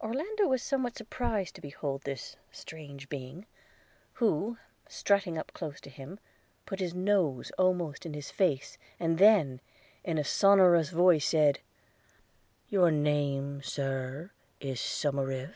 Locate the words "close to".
5.54-5.88